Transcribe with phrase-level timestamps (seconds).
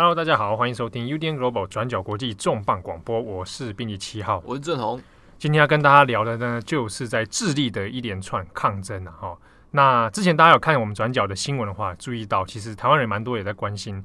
[0.00, 4.98] Hello，大家好，欢迎收听 UDN Global 转角国际重磅广播，我是编辑七号，我是郑红。
[5.36, 9.12] 今天要跟大家聊的呢，就是在智利的一连串抗争啊。
[9.20, 9.38] 哈，
[9.72, 14.02] 那之前大家有看我们转角的新闻的话，注意到其实台湾人蛮多也在关心，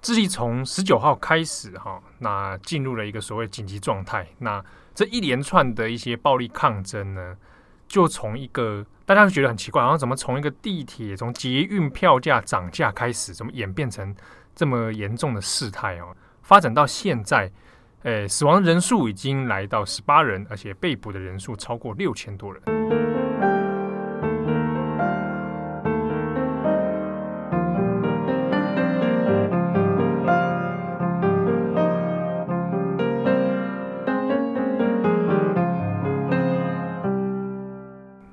[0.00, 4.24] 智利从十九号开始哈，那进入了一个所谓紧急状态。
[4.38, 4.64] 那
[4.94, 7.36] 这一连串的一些暴力抗争呢，
[7.88, 14.14] 就从一个大家会觉得很奇怪，然后怎么从一个地铁从捷运票价涨价开始，怎么演变成
[14.54, 16.14] 这么严重的事态哦？
[16.42, 17.50] 发展到现在，
[18.02, 22.62] 诶，死亡人数已经来到十八人，而且被捕的人数超过六千多人。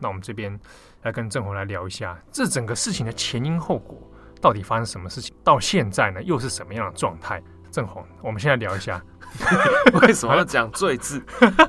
[0.02, 0.60] 那我们这边
[1.04, 3.98] 来跟郑红来聊一下，这整个事情的前因后果
[4.42, 5.36] 到底发生什么事情？
[5.44, 7.42] 到现在呢，又是什么样的状态？
[7.72, 9.00] 正红，我们现在聊一下，
[10.02, 11.24] 为什么要讲“罪”字？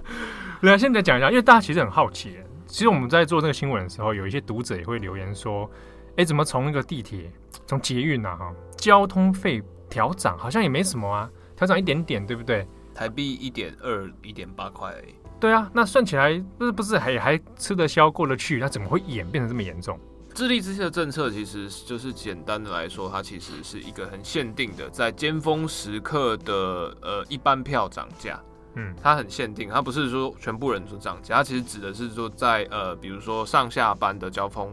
[0.62, 2.38] 来，现在讲一下，因为大家其实很好奇。
[2.66, 5.70] 其实我们在做这个新闻的时候，有一些读者也会留言说
[6.16, 7.30] ：“哎，怎么从那个地铁、
[7.66, 12.66] 从捷运啊，哈，交通费调涨，好像也没什么啊，调涨一点点，对不对？
[12.94, 18.58] 台币一点二、一点八块而已。”对啊，那算起来不是不是还还吃得消过得去？
[18.58, 19.98] 那怎么会演变成这么严重？
[20.34, 28.40] 智利这些的政策其实就是简单的来说，它其实是一个很限定的，在尖峰时刻的呃一般票涨价。
[28.76, 34.72] 嗯，它很限定，它不是说全部人都涨价，它其实指的是说在呃比如说上下班的交通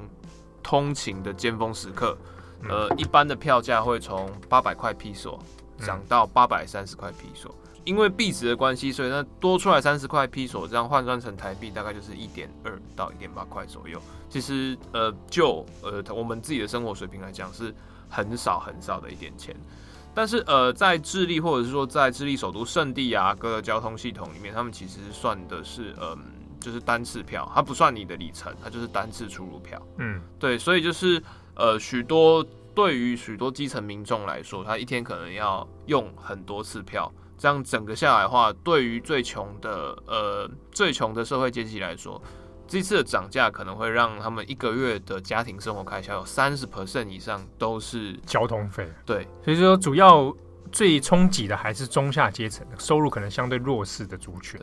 [0.62, 2.16] 通勤的尖峰时刻，
[2.70, 5.40] 呃一般的票价会从八百块披索
[5.80, 7.54] 涨到八百三十块披索。
[7.88, 13.98] 因为币值的关系，所以那多出来三十块披索，这样换算成台币大概就是一点二到一点八块左右。
[14.30, 17.74] 其实呃，就呃我们自己的生活水平来讲，是
[18.10, 19.56] 很少很少的一点钱。
[20.14, 26.18] 但是呃，在智利或者是说在智利首都圣地亚哥的交通系统里面，他们其实算的是嗯、呃，
[26.60, 29.82] 就是单次票，它不算你的里程，它就是单次出入票。
[30.00, 31.24] 嗯，对，所以就是
[31.56, 32.46] 呃许多
[32.76, 37.10] 对于许多基层民众来说，他一天可能要用很多次票。
[37.38, 42.20] 这样整个下来的话，对于最穷的呃最穷的社会阶级来说，
[42.68, 48.92] 这次的涨价可能会让他们一个月的家庭生活开销有三十 percent 以上都是交通费。
[49.06, 50.36] 对，所以说主要
[50.72, 54.60] 最冲击的还是中下阶层，收入可能相对弱势的族群。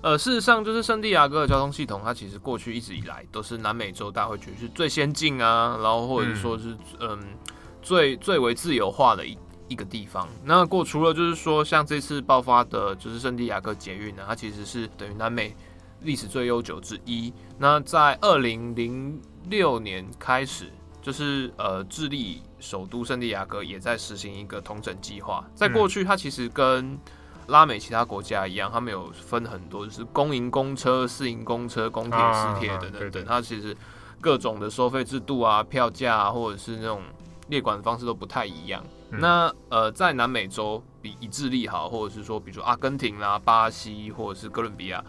[0.00, 7.18] 呃，事实上就是圣地亚哥的交通系统，它其实过去一直以来都是南美洲大家会觉得是最先进啊，然后或者说是嗯、呃、
[7.82, 9.36] 最最为自由化的一。
[9.68, 15.54] 一个地方，那过除了就是说，像这次爆发的，就是圣地亚哥捷运呢，它其实是等于南美
[16.00, 17.32] 历史最悠久之一。
[17.58, 25.44] 那在二零零六年开始，就是呃，智利首都圣地亚哥也在实行一个统整计划。
[25.54, 26.98] 在过去，它其实跟
[27.46, 33.24] 拉美其他国家一样，他们有分很多，就是公营公车、私营公车、公铁、私铁等等等。
[33.24, 33.76] 它其实
[34.20, 37.02] 各种的收费制度啊、票价啊，或者是那种
[37.52, 38.82] 列管的方式都不太一样。
[39.10, 45.04] 那呃，在南美洲比以智利好，或者是说，比如说阿根廷啦、巴西或者是哥伦比亚，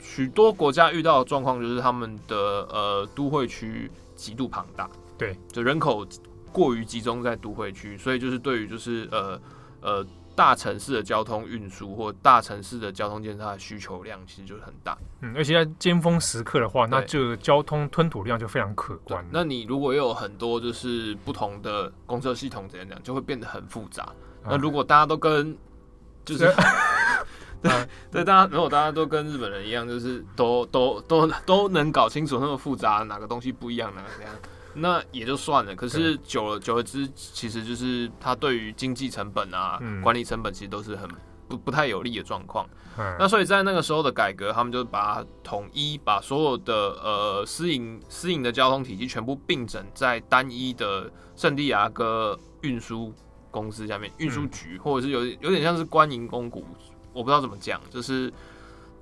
[0.00, 6.04] 许多国家遇到的状况就是他们的呃都会区极度庞大，对，就人口
[6.52, 9.40] 过于集中在都会区，所以就是对于就是呃
[9.80, 10.06] 呃。
[10.38, 19.26] 大城市的交通运输或大城市的交通建设的需求量其实就是很大，嗯，而且在尖峰时刻的话，那这交通吞吐量就非常可观。
[19.32, 24.12] 那你如果又有很多就是不同的公车系统怎样讲，就会变得很复杂。
[24.44, 25.58] 那如果大家都跟
[26.24, 26.44] 就是
[27.60, 27.72] 对
[28.12, 34.32] 对，大家如果大家都跟日本人一样，就是都都都都能搞清楚那么复杂，哪个东西不一样，哪个怎样。
[34.80, 41.08] 那也就算了，可是久了久而之，其实就是它对于经济成本啊、嗯、管理成本，其实都是很
[41.48, 42.68] 不不太有利的状况。
[42.96, 53.12] 嗯、那所以在那个时候的改革，他们就把它统一，把所有的呃私营私营的交通体系全部并整在单一的圣地亚哥运输
[53.50, 56.64] 公司下面，运输局、嗯、或者是有有点像是官营公股，
[57.12, 58.32] 我不知道怎么讲，就是。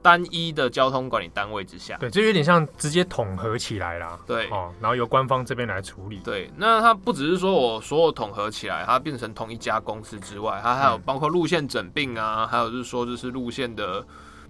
[0.07, 4.17] 单一的交通管理单位之下，对，这有点像直接统合起来啦。
[4.25, 6.21] 对，哦，然后由官方这边来处理。
[6.23, 14.01] 对，那它不只是说我所有统合起来，它变成同一家公司之外，它还有包括路线整并啊，嗯、还有就是说就是路线的，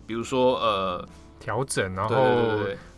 [0.07, 1.09] 比如说呃
[1.41, 2.15] 调整，然后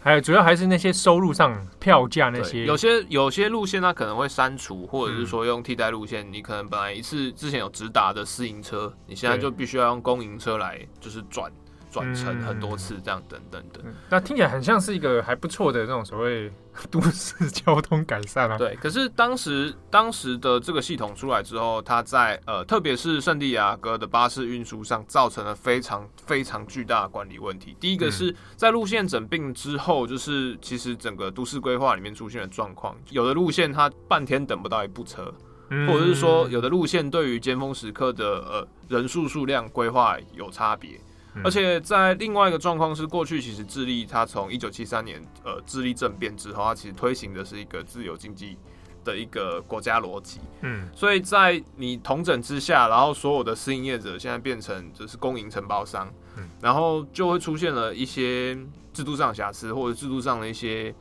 [0.00, 11.48] 还有主要还是那些收入上票价那些，有些有些路线它可能会删除，或者是说用替代路线，嗯、你可能本来一次之前有直达的私营车，你现在就必须要用公营车来就是转。
[11.90, 13.94] 转乘很多次，这样等等等、嗯。
[14.10, 16.50] 那听起来很像是一个还不错的那种所谓
[16.90, 18.56] 都市交通改善啊。
[18.56, 27.76] 对，可是当时当时的这个系统出来之后，它在呃，特别是圣地亚哥的巴士运输上，造成了非常非常巨大的管理问题。
[27.80, 35.32] 第一个是在路线整并之后，就是其实整个都市规划里面出现的状况，有的路线它半天等不到一部车。
[35.86, 40.98] 或者是说，有的路线对于尖峰时刻的呃人数数量规划有差别，
[41.44, 48.56] 而且在另外一个状况是，过去其实智利它从一九七三年呃智利政变之后，它其实推行的是一个自由经济
[49.04, 58.56] 的一个国家逻辑，嗯，所以在你统整之下，然后所有的私营业者现在变成就是公营承包商，嗯，然后就会出现了一些
[58.92, 60.94] 制度上瑕疵或者制度上的一些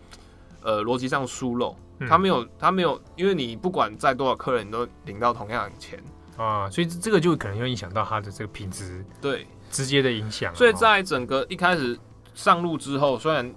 [0.62, 1.76] 呃逻辑上疏漏。
[2.08, 6.00] 他没有，他没有，因为你不管载多少客人，你都领到同样的钱。
[6.38, 10.54] 啊，所以这个就可能会影响到他的这个品质，对，直接的影响。
[10.56, 11.98] 所以在整个一开始
[12.34, 13.54] 上路之后，虽然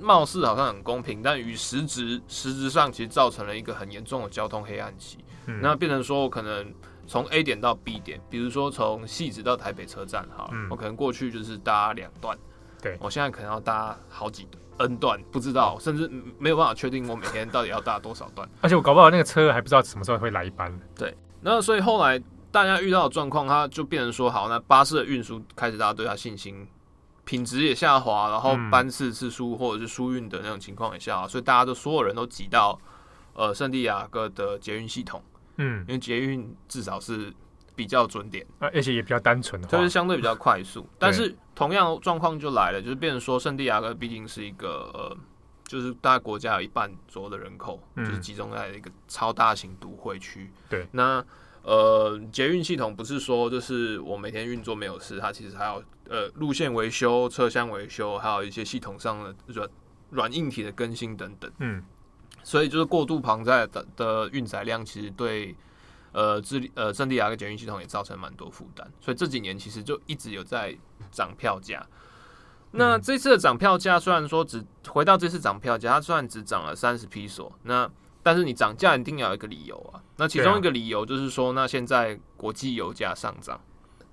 [0.00, 5.18] 貌似好像很公平，但与实质实质上其实造成了一个很严重的交通黑暗期。
[5.46, 6.72] 嗯、那变成说我可能
[7.06, 12.36] 从 A 点到 B 点，比如说从汐止到台北车站，哈，嗯、我可能过去就是搭两段，
[12.80, 14.60] 对，我现在可能要搭好几段。
[14.78, 20.76] N 段不知道，甚至没有办法确定我每天到底要搭多少段， 而且我搞不好那个车还不知道什么时候会来一班。
[20.96, 22.20] 对，那所以后来
[22.52, 26.68] 大家遇到的状况，它就变成说，好，那巴士的运输开始大家对它信心，
[27.24, 32.78] 品质也下滑，然后班次次数或者是疏运的那种情况也下滑，所以大家都所有人都挤到
[33.34, 35.20] 呃圣地亚哥的捷运系统，
[35.56, 37.32] 嗯，因为捷运至少是。
[37.74, 40.86] 比较准点，而且也比较单纯，就是相对比较快速。
[40.98, 45.16] 但是同样状况就来了，就是变成说，圣地亚哥毕竟是一个呃，
[45.64, 50.52] 就是大概国家有一半左右的人口，就是集中在一个超大型都会区。
[50.68, 51.24] 对，那
[51.62, 59.68] 呃，捷运系统不是说就是我每天运作没有事，它其实还有呃路线维修、车厢维修，还有一些系统上的软
[60.10, 61.50] 软硬体的更新等等。
[61.58, 61.82] 嗯，
[62.42, 65.54] 所以就是过度庞载的的运载量，其实对。
[66.14, 70.76] 呃，智利呃，圣地亚哥捷运系统也造成蛮多负担，所以这几年其实就一直有在
[71.10, 71.82] 涨票价。
[72.72, 77.90] 那这次的涨票价虽然说只回到这次涨票价，它虽然只涨了三十批索，那
[78.22, 80.00] 但是你涨价一定要有一个理由啊。
[80.16, 83.60] 那其中一个理由就是说，那现在国际油价上涨，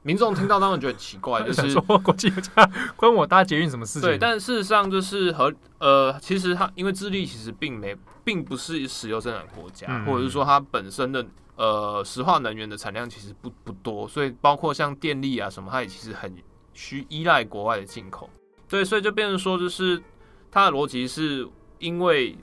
[0.03, 4.01] 民众听到当然觉得很奇怪，就是说国际油价关我搭捷运什么事情？
[4.01, 11.25] 对，但事实上就是和呃，其实它因为智利其实并没并不是石油生产国家，嗯、或者是说它本身的。
[11.61, 16.33] 呃，石化能源的产量其实不不多，所以包括像电力啊什么，它也其实很
[16.73, 18.29] 需依赖国外的进口。
[18.69, 20.01] 对，所以就变成说，就是
[20.49, 21.45] 它的逻辑是
[21.79, 22.37] 因为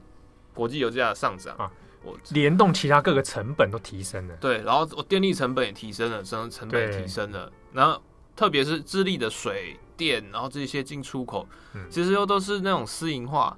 [0.56, 1.70] 国际油价的上涨啊，
[2.02, 4.34] 我联动其他各个成本都提升了。
[4.40, 7.52] 对，然后我电力成本也提升了，生成本也提升了。
[7.72, 8.02] 然后
[8.34, 11.46] 特别是智利的水电，然后这些进出口，
[11.90, 13.56] 其实又都是那种私营化，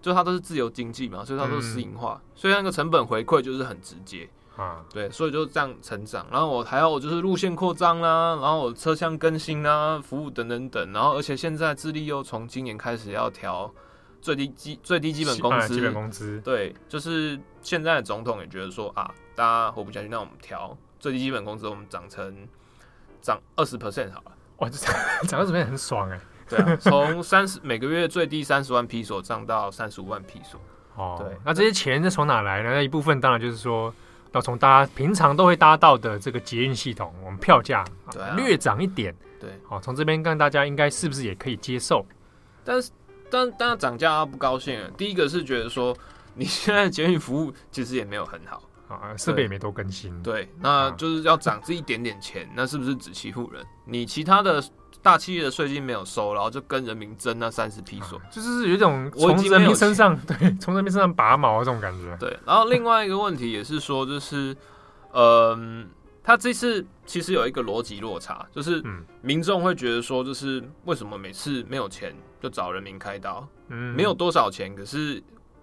[0.00, 4.28] 就它都是自由经济嘛，所以它都是私营化，所以那个成本回馈就是很直接。
[4.56, 13.72] 啊，对，所以就这样成长，然后我还有就是路线扩张啦，然后我车厢更新啦，服务等等等，然后而且现在智利又从今年开始要调
[14.20, 20.76] 最低基最低基本工资，基本工资，对，就是现在的总统也觉得说啊，大家活不下去，那我们调。
[20.98, 22.46] 最低基本工资，我们涨成
[23.22, 24.76] 涨二十 percent 好了，哇，这
[25.26, 30.60] 涨 二十 percent 很爽哎，对啊，从三十 每个月最低三十万披索涨到三十五万披索，
[30.96, 32.70] 哦，对，那这些钱是从哪来呢？
[32.70, 33.92] 那一部分当然就是说。
[34.32, 37.84] 要从大家平常都会搭到的这个捷运系统，我们票价
[38.36, 42.06] 略涨一点，对，好，从这边看大家应该是不是也可以接受？
[42.62, 42.92] 但是，
[43.30, 44.80] 但但涨价不高兴。
[44.96, 45.96] 第一个是觉得说，
[46.34, 53.64] 你现在捷运服务其实也没有很好啊，设备也没多更新，对，那就是要涨这一点点钱，那是不是只欺负人？
[53.84, 54.62] 你其他的。
[55.02, 62.14] 大企业的税金没有收，然后就跟人民争那三十批索，啊，就是有一种从人民身上对，从人民身上拔毛这种感觉。
[62.18, 64.54] 对，然后另外一个问题也是说，就是，
[65.14, 65.88] 嗯，
[66.22, 68.84] 他这次其实有一个逻辑落差，就是
[69.22, 73.46] 民众会觉得说，就是为什么每次没有钱就找人民开刀？
[73.68, 75.22] 嗯，没有多少钱，可是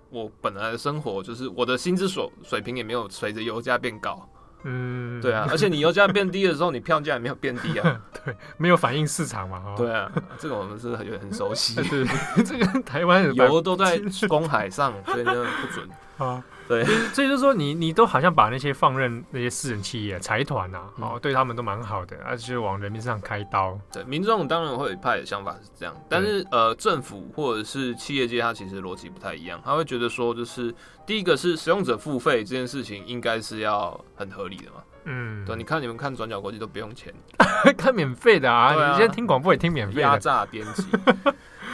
[0.09, 4.29] 我本来的生活就是我的薪资所水平也没有随着油价变高。
[4.63, 8.01] 嗯，对啊， 而且你油价变低的时候，你票价也没有变低啊。
[8.25, 9.75] 对，没有反映市场嘛。
[9.77, 11.75] 对啊，这个我们是很很熟悉。
[11.89, 12.05] 对，
[12.43, 16.43] 这个台湾油都在公海上，所以呢不准啊。
[16.67, 16.83] 对，
[17.13, 23.79] 所以就是说你，你你都好像把那些放任那些私人企业、财团呐，哦，对他们都蛮好的，而且往人民身上开刀。
[23.91, 30.73] 对，民众当然会有一派的想法是这样，但是呃，政府或者是企业界，它其实逻辑不太一样，他会觉得说，就是
[31.05, 34.83] 第一个是使用者付费这件事情应该是要很合理的嘛。
[35.05, 37.13] 嗯，对，你看你们看转角国际都不用钱，
[37.77, 38.91] 看免费的啊，啊。
[38.91, 40.83] 你现在听广播也听免费， 压榨编辑。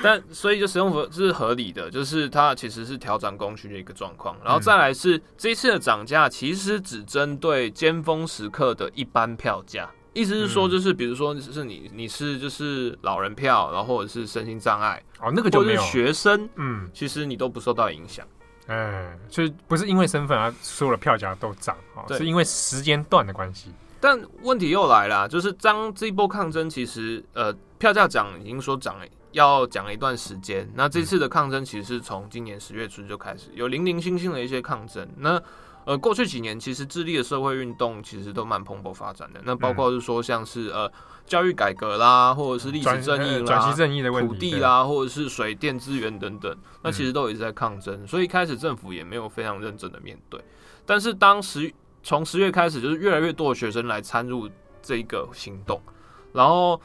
[0.03, 4.36] 但所以就使用服是合理的，就是它其实是调整供需的一个状况。
[4.43, 9.89] 然后再来是这一次的涨价，其实只针对尖峰时刻的一般票价。
[10.12, 18.24] 意思是说，就是比如说是你你是就是老人票，然后或者是身心障碍哦，那个就没有学生，嗯，其实你都不受到影响。
[18.67, 23.72] 哎，所以不是因为身份而所有的票价都涨，哦，是因为时间段的关系。
[24.00, 30.67] 但问题又来了，就是当这一波抗争，其实呃票价涨已经说涨了，要讲一段时间。
[30.73, 35.07] 那这次的抗争其实是从今年十月初就开始有零零星星的一些抗争。
[35.17, 35.39] 那
[35.85, 39.41] 呃，过去几年其实智利的社会运动其实都蛮蓬勃发展的。
[39.43, 40.89] 那包括是说像是呃
[41.25, 48.07] 教育改革啦，或者是历史正义啦、转型正义的问题、土地啦，或者是水电资源等等，那其实都一直在抗争。
[48.07, 50.41] 所以一开始政府也没有非常认真的面对。
[50.85, 51.69] 但是当时
[52.01, 54.49] 从十月开始，就是越来越多的学生来参入
[54.81, 55.81] 这一个行动，
[56.31, 56.79] 然后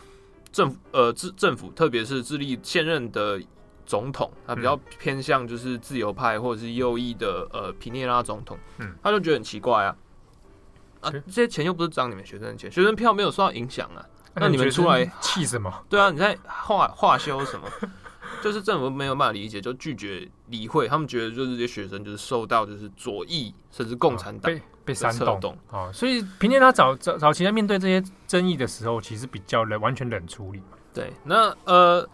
[0.59, 3.41] 政府呃政政府，特别是智利现任的。
[3.89, 9.97] 总统他比较偏向就是自由派或者是右翼的呃皮涅拉总统，嗯，他就觉得很奇怪啊，
[11.01, 15.73] 啊这些钱又不是涨你们学生的钱，学生票没有受到影响啊，那你们出来气什么？
[15.89, 17.67] 对啊，你在化化修什么？
[18.43, 30.79] 就是政府没有办法理解，就拒绝理会，他们觉得就是这些学生就是受到就是左翼甚至共产党被被煽动啊，所以皮涅拉早早早期在面对这些争议的时候，其实比较冷，完全冷处理嘛。
[30.93, 32.09] 对，那呃。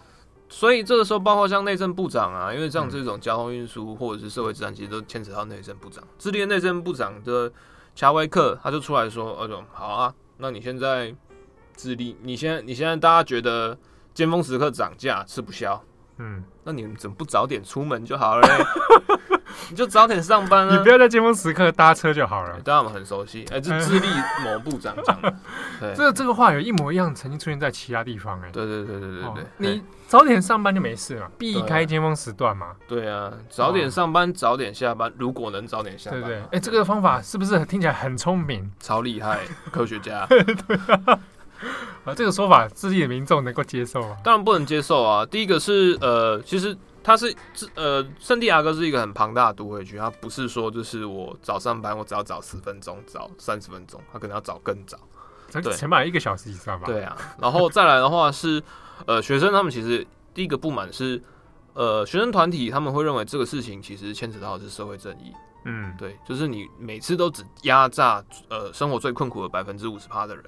[0.50, 6.04] 所以这个时候，包括像内政部长啊，因为像这种交通运输或者是社会治安，其实都牵扯到内政部长。
[6.16, 7.50] 智利的内政部长的
[7.96, 11.12] 乔维克他就出来说：“呃，好啊，那你现在
[11.74, 13.76] 智利，你现在你现在大家觉得
[14.12, 15.82] 尖峰时刻涨价吃不消，
[16.18, 18.64] 嗯，那你们怎么不早点出门就好了嘞？”
[19.70, 20.76] 你就早点上班啊！
[20.76, 22.60] 你不要在尖峰时刻搭车就好了。
[22.64, 24.08] 当然我们很熟悉，哎、欸，这智利
[24.44, 25.32] 某部长讲的。
[25.80, 28.48] 对，这这个话有一模一样，曾经出现在其他地方、欸。
[28.48, 32.72] 哎，对对对对对对、哦，你早点上班就没事了，避开尖峰时段嘛。
[32.88, 36.40] 对啊，早点上班，早点下班，如果能早点下班，对对。
[36.40, 38.70] 哎、欸，这个方法是不是听起来很聪明？
[38.80, 39.40] 超厉害，
[39.70, 40.26] 科学家。
[40.28, 41.18] 对啊，
[42.04, 44.16] 啊， 这个说法，自己的民众能够接受吗？
[44.22, 45.24] 当然不能接受啊。
[45.26, 46.76] 第一个是呃，其实。
[47.06, 47.36] 它是
[47.74, 54.96] 呃，圣地亚哥是一个很庞大的都会区，它不是说就是我早上班，我只要早十分钟，早三十分钟，他可能要早更早，
[55.52, 56.86] 对，起码一个小时以上吧。
[56.86, 58.62] 对啊，然后再来的话是
[59.04, 61.22] 呃，学生他们其实第一个不满是
[61.74, 65.30] 呃，学生团体他们会认为这个事情其实牵扯到的是社会正义，
[65.66, 70.44] 嗯，对，就是你每次都只压榨呃生活最困苦的百分之五十趴的人，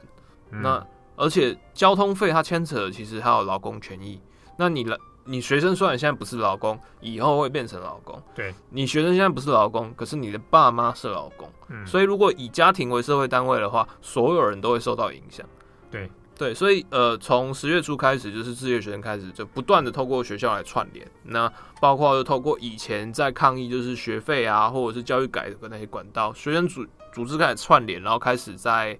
[0.52, 4.20] 嗯、那而且交通费它牵扯的其实还有劳工权益，
[4.56, 4.96] 那你来。
[5.28, 8.22] 你学生虽然现在不是劳工，以后会变成劳工。
[8.32, 11.50] 对，你学生现在不是劳工，可是你的爸妈是劳工。
[11.66, 15.44] 嗯，所以如果以家庭为社会单位的话，所有人都会受到影响。
[15.90, 16.08] 对
[16.38, 28.96] 对，所以呃，从十月初开始，就是自业学生开始就不断的透过学校来串联，那包括就透过以前在抗议就是学费啊，或者是教育改革那些管道，学生组组织开始串联，然后开始在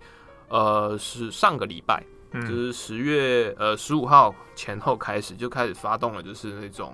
[0.49, 2.03] 呃是上个礼拜。
[2.33, 6.93] 就是十月呃十五号前后开始就开始发动了，就是那种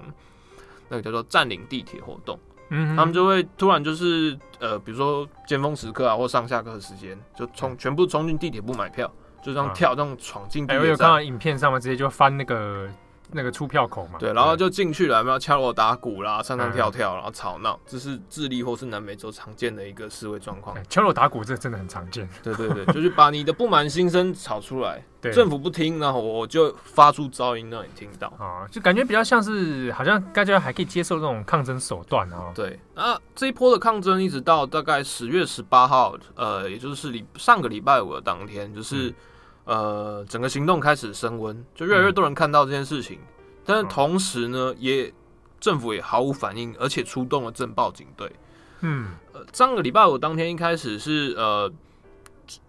[0.89, 2.39] 那个叫做占领地铁活动。
[2.69, 10.83] 嗯，他们就会突然就是呃，比如说尖峰时刻啊，或上下课时间，就冲全部冲进地铁不买票，就这样跳，这样闯进地铁站。
[10.85, 12.89] 我有看到影片上面直接就翻那个。
[13.33, 20.77] 那个出票口嘛，对，然后就进去了，有没有敲锣打鼓啦，上上跳跳，然后吵闹，这是智利或是南美洲常见的一个示威状况。
[20.89, 32.53] 敲锣打鼓这真的很常见，对对对， 就是把你的不满心声吵出来，政府不听，然后我就发出噪音让你听到啊，就感觉比较像是好像大家还可以接受这种抗争手段啊。
[32.55, 39.09] 对，那这一波的抗争一直到大概十月十八号，呃，也就是礼上个礼拜五的当天，就是。
[39.09, 39.15] 嗯
[39.65, 45.13] 呃，整个行动开始升温，就越来越多人看到这件事情，嗯、但是同时呢，也
[45.61, 48.31] 政府也毫无反应，而且出动了镇暴警队。
[48.81, 51.73] 嗯，呃，上个礼拜五当天一开始是呃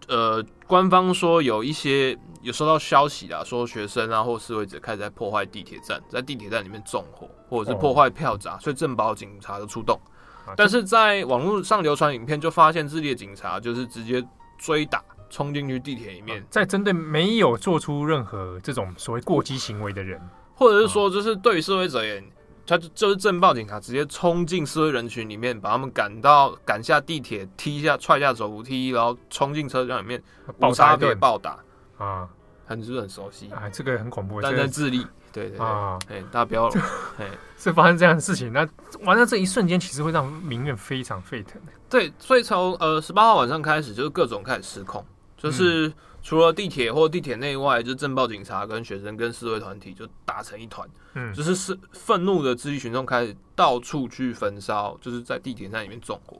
[0.07, 9.99] 呃，官方说有一些有收到消息啊，说学生啊或示威者开始在破坏地铁站，在地铁站里面纵火或者是破坏票闸，哦、所以镇暴警察就出动。
[10.45, 14.23] 啊、但是在网络上流传影片，就发现智利的警察就是直接
[14.59, 15.03] 追打。
[15.33, 20.21] 冲进去地铁里面，在针对没有做出任何这种所谓过激行为的人，
[20.53, 22.23] 或者是说，就是对于示威者而言，
[22.67, 30.21] 他就就是镇暴警察直接冲进示威人群里面，把他们赶到赶下地铁，踢下踹下走扶梯，然后冲进车厢里面，
[30.59, 31.57] 暴杀对暴打。
[31.97, 32.29] 啊，
[32.67, 33.49] 很是不是很熟悉？
[33.49, 35.65] 啊，这个很恐怖，但在智利，对对对，
[36.09, 36.67] 哎，大家不要，
[37.17, 38.67] 哎，是发生这样的事情，那
[39.01, 41.59] 完了这一瞬间，其实会让民怨非常沸腾。
[41.89, 45.03] 对，所以从呃十八号晚上开始，就是各种开始失控。
[45.43, 56.37] 就是除了地铁或地铁内外，就镇暴警察跟学生跟示威团体就打成一团，嗯，就是是愤怒的智利群众开始到处去焚烧，就是在地铁站里面纵火。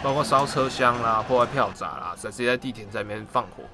[0.00, 3.64] 包括烧车厢啦、破坏票闸啦，直接在地铁在里面放火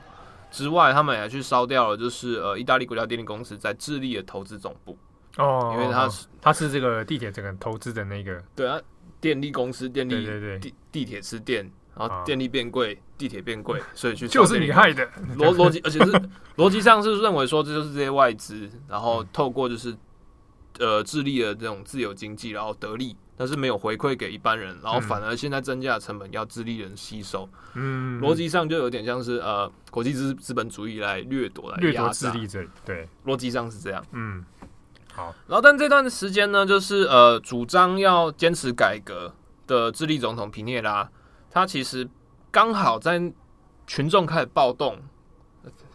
[0.54, 4.96] 之外，他们也去烧掉了，就是呃，意大利国家电力公司在智利的投资总部
[5.36, 8.80] 哦，因为它是它是这个地铁整个投资的那个对啊，
[9.20, 15.04] 电力公司电力对对对地地铁吃电，然后电力变贵，地铁变贵，所以去 就是你害的
[15.36, 16.12] 逻逻辑，而且是
[16.56, 19.92] 逻辑上是认为说这就是这些外资，然后透过就是
[20.78, 23.16] 呃智利的这种自由经济，然后得利。
[23.36, 34.44] 但是没有回馈给一般人，然后反而现在增加的成本要智利人吸收，嗯，逻辑上就有点像是呃国际资资本主义来掠夺来掠夺智利这，对，逻辑上是这样，嗯，
[35.12, 39.34] 好，然后但这段时间呢，就是呃主张要坚持改革
[39.66, 41.10] 的智利总统皮涅拉，
[41.50, 42.08] 他其实
[42.52, 43.20] 刚好在
[43.84, 44.96] 群众开始暴动，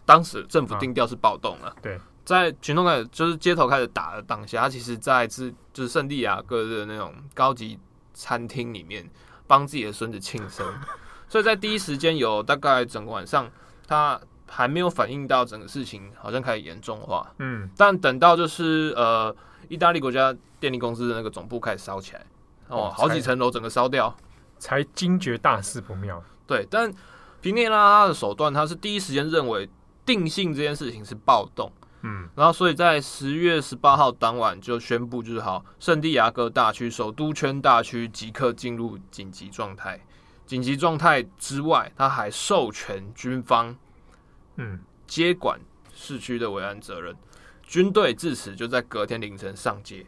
[0.04, 1.98] 当时政府定调是暴动了，啊，对。
[2.30, 7.76] 在群众开始就是街头开始打的当下，他其实在是就是圣地亚哥的那种高级
[8.14, 9.04] 餐厅里面
[9.48, 10.64] 帮自己的孙子庆生，
[11.28, 13.50] 所以在第一时间有大概整个晚上，
[13.84, 19.34] 他还没有反应到整个事情好像开始严重化，嗯，但等到就是呃
[19.68, 22.24] 意大利国家电力公司的那个总部开始烧起来，
[22.68, 24.16] 哦，好几层楼整个烧掉，
[24.56, 26.22] 才惊觉大事不妙。
[26.46, 26.92] 对，但
[27.40, 29.68] 皮涅拉他的手段，他是第一时间认为
[30.06, 31.72] 定性这件事情是暴动。
[32.02, 40.00] 嗯，然后所以在十月十八号当晚就宣布，就是好，圣地亚哥大区首都圈大区即刻进入紧急状态。
[40.46, 43.76] 紧急状态之外，他还授权军方，
[44.56, 45.60] 嗯，接管
[45.92, 47.14] 市区的维安责任。
[47.62, 50.06] 军队至此就在隔天凌晨上街。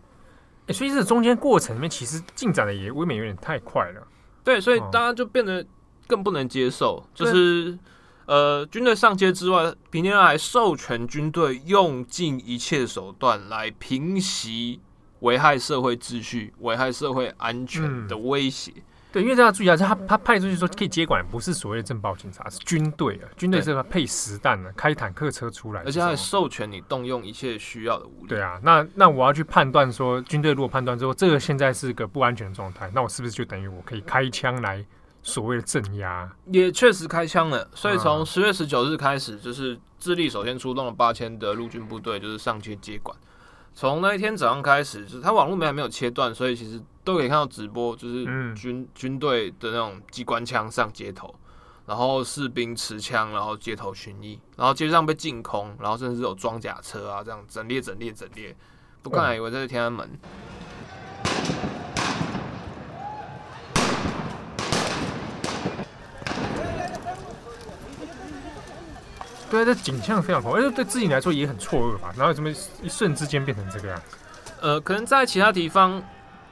[0.69, 4.07] 欸，所以这中间过程里面，其实进展的也未免有点太快了。
[4.43, 5.65] 对，所以大家就变得
[6.07, 7.79] 更不能接受，就是。
[8.27, 14.81] 呃，军队上街之外，皮涅拉还授权军队用尽一切手段来平息
[15.21, 18.73] 危害社会秩序、危害社会安全的威胁。
[18.77, 18.83] 嗯。
[19.13, 23.29] 对，因为大家注意啊，他他派出去说可以接管，不是所谓的镇暴警察，是军队啊。
[23.37, 28.29] 军队是要配实弹的，开坦克车出来，而且他还授权你动用一切需要的武力。
[28.29, 34.83] 对啊，那那我要去判断说，军队如果判断之后，这个现在是个不安全的状态，那我是不是就等于我可以开枪来？
[35.23, 36.31] 所谓的镇压。
[36.47, 43.17] 也确实开枪了，所以从十月十九日开始，就是智利首先出动了八千的陆军部队，就是上街接管。
[43.75, 51.35] 从那一天早上开始，就是他网络没还没有切断，所以其实都可以看到直播，就是军、嗯、军队的那种机关枪上街头，
[51.87, 58.55] 然后士兵持枪，然后街头巡弋，然后街上被净空，然后甚至有装甲车啊，这样整列整列整列，
[59.03, 60.11] 不看还以为这是天安门。
[69.53, 72.11] 对，这景象非常好，而且对自己来说也很错愕吧？
[72.17, 72.49] 然后怎么
[72.81, 74.17] 一瞬之间变成这个样子？
[74.63, 76.03] 呃，可能在其他地方，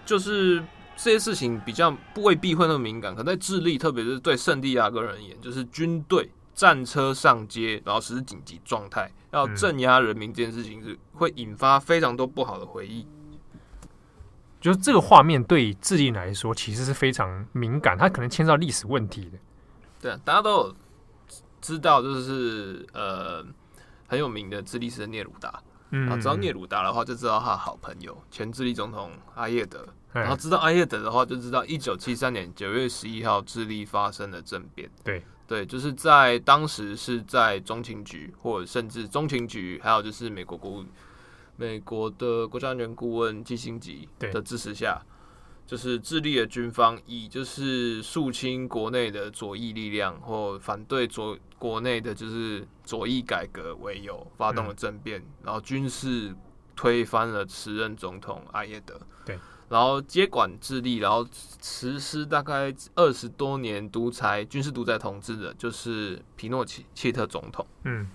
[0.04, 0.62] 就是
[0.98, 3.16] 这些事情比较不未必会那么敏感。
[3.16, 13.06] 可在智利，特别是对圣地亚哥人而言，就是军队战车上街，然后实施紧急状态，要镇压人民这件事情，是会引发非常多不好的回忆。
[14.60, 19.38] 就是这个画面对智利来说，其实是非常敏感，它可能牵涉到历史问题的。
[20.02, 20.76] 对啊，大家都有。
[21.60, 23.44] 知道就是呃
[24.06, 35.22] 很有名的智利是聂鲁达，嗯，然后知道聂鲁达的话，就知道他的好朋友前智利总统阿耶德，然后知道阿耶德的话，就知道一九七三年九月十一号智利发生了政变，对。
[35.46, 40.84] 对，就是在当时是在中情局或者甚至中情局，还有就是美国国务
[41.56, 45.02] 美国的国家安全顾问基辛吉的支持下。
[45.70, 56.34] 就是智利的军方以就是肃清国内的左翼力量或反对左国内的就是左翼改革为由，发动了政变，然后军事
[56.74, 61.24] 推翻了时任总统阿耶德，对，然后接管智利，然后
[61.62, 68.08] 实施大概二十多年独裁军事独裁统治的，就是皮诺切切特总统，嗯。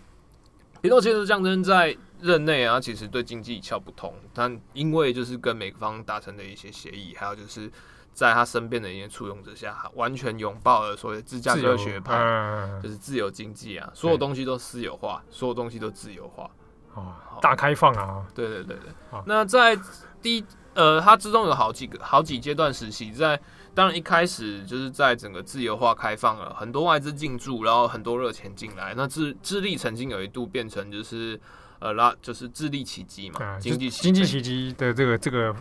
[0.85, 7.71] 皮诺切特象征在任内啊，其实对经济一窍不通，但因为就是跟美方达成的一些协议，还有就是
[8.13, 16.47] 在他身边的一些簇拥之下，完全拥抱了所谓芝加哥学派，嗯、就是自由经济啊，所有东西都私有化，所有东西都自由化，
[16.93, 19.19] 哦，大开放啊，对对对对。
[19.25, 19.75] 那在
[20.21, 20.45] 第
[20.75, 23.41] 呃，它之中有好几个好几阶段时期，在
[23.75, 31.39] 当然一开始就是在整个自由化开放了，很多外资进驻，然后很多热钱进来，那智智利曾经有一度变成就是
[31.79, 35.55] 呃拉就是智利奇迹嘛，啊、经济经济奇迹的这个这个。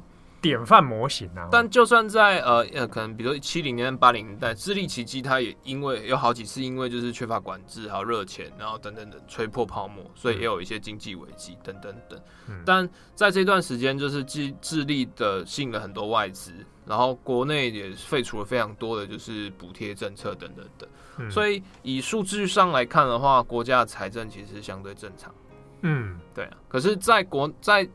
[0.44, 1.48] 典范模型啊！
[1.50, 12.20] 但就算在呃呃，可能比如说七零年代、八零年代，智利奇迹它也因为有好几次因为就是缺乏管制，还有热钱，然后等等等吹破泡沫，所以也有一些经济危机等等等。
[12.46, 16.52] 嗯、但在这段时间，就是智智利的吸引了很多外资，
[16.84, 20.86] 然后国内也废除了非常多的就是补贴政策等等等。
[21.16, 25.34] 嗯、所以以数据上来看的话，国家的财政其实相对正常。
[25.80, 26.56] 嗯，对啊。
[26.68, 27.88] 可是，在国在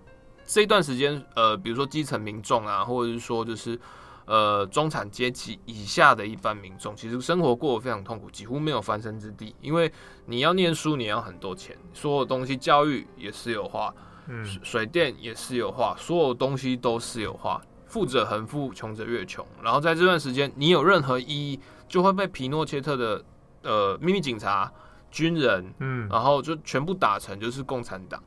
[0.52, 3.80] 这一段时间，呃，比如说基层民众啊，或者是说就是，
[4.26, 9.56] 呃，中产阶级以下的一般民众，其实生活过得非常痛苦，几乎没有翻身之地。
[9.62, 9.92] 因为
[10.26, 13.94] 你要念书，你要很多钱，所有东西，教育也私有化，
[14.26, 19.46] 嗯，水电也私有化，所有东西都私有化，富者恒富，穷者越穷。
[19.62, 23.24] 然后在这段时间，你有任何异议，就会被皮诺切特的
[23.62, 24.74] 呃秘密警察、
[25.12, 28.20] 军人，嗯，然后就全部打成就是共产党。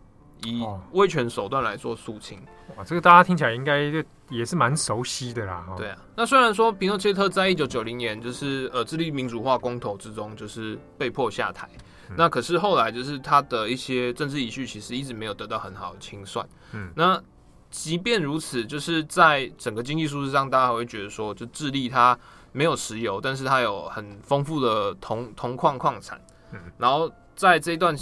[0.45, 2.41] 以威权手段来做肃清，
[2.77, 3.93] 哇，这个大家听起来应该
[4.29, 5.65] 也是蛮熟悉的啦。
[5.77, 11.69] 对啊，那虽然说皮诺切特在一九九零年就是呃智利民主化公投之中就是被迫下台，
[12.09, 16.47] 嗯、那可是后来就是他的一些政治遗绪其实一直没有得到很好的清算。
[16.73, 17.23] 嗯，那
[17.71, 22.19] 即便如此，就是在整个经济数字上，大家还会觉得说，就智利它
[22.53, 26.21] 没有石油，但是它有很丰富的铜铜矿矿产。
[26.53, 27.95] 嗯，然后在这一段。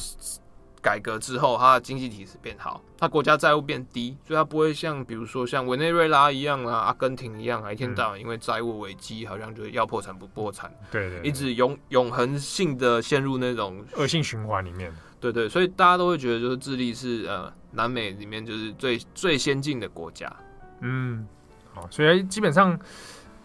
[0.83, 14.90] 改革之后，它的经济体制变好，它国家债务变低，所以它不会像比如说像委内瑞拉一样啊，阿根廷一样啊，一天到晚因为债务危机，好像就是要破产不破产，对，对对，一直永永恒性的陷入那种恶性循环里面。
[15.21, 20.35] 对，对对，所以大家都会觉得就是智利是呃南美里面就是最最先进的国家。
[20.81, 21.27] 嗯，
[21.75, 22.79] 好，所以基本上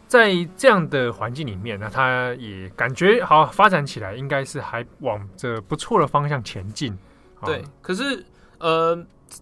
[0.07, 6.97] 在这样的环境里面，那它也感觉好发展起来，应该是还往着不错的方向前进。
[7.43, 8.25] 对，可是
[8.59, 8.97] 呃，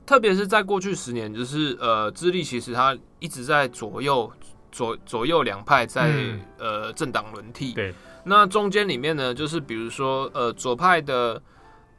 [0.05, 4.31] 特别是在过去十年，就是呃，智利其实它一直在左右
[4.71, 7.73] 左左右两派在、嗯、呃政党轮替。
[7.73, 11.41] 对，那中间里面呢，就是比如说呃左派的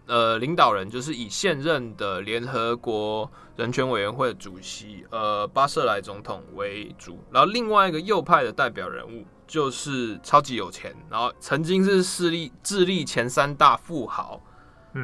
[0.06, 14.40] 呃领导人，就是以现任的联合国人权委员会主席呃巴舍莱总统为主，然后另外一个右派的代表人物就是超级有钱，然后曾经是势力智利前三大富豪。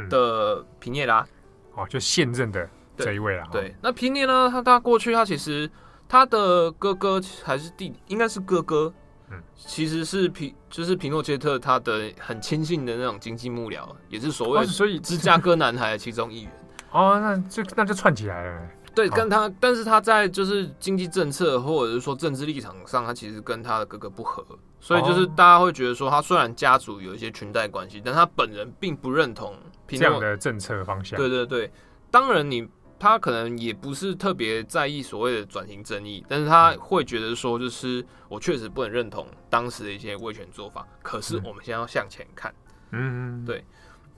[0.09, 1.27] 的皮涅拉，
[1.75, 3.47] 哦，就现任的这一位啦。
[3.51, 5.71] 对，那皮涅拉他他过去他其实
[6.09, 8.93] 他的哥哥还是弟，应该是哥哥，
[9.31, 16.53] 嗯，其实是皮就是皮诺切特他的很亲信的那种经济幕僚，也是所谓所以芝加哥男孩的其中一员。
[16.93, 18.69] 哦，那就那就串起来了。
[18.93, 24.45] 对，跟他，但是他在就是经济政策或者是说政治立场上，他其实跟他的哥哥不合，
[24.81, 29.55] 所以就是大家会觉得说，他虽然家族有一些裙带关系，但他本人并不认同。
[29.99, 31.71] 这样的政策方向，对对对，
[32.11, 42.55] 当然你他可能也不是特别在意所谓的转型正义，但是他会觉得说，就是我确实不能认同当时的一些威权做法，可是我们现在要向前看，
[42.91, 43.65] 嗯，对，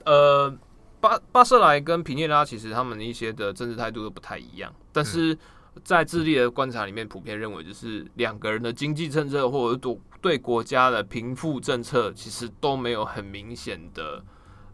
[0.05, 0.53] 呃，
[0.99, 5.37] 巴巴塞莱跟皮涅拉其实他们的一些的政治态度都不太一样，但是
[5.83, 14.23] 在智利的观察里面，普遍认为就是两个人的经济政策或者对对国家的贫富政策，其实都没有很明显的。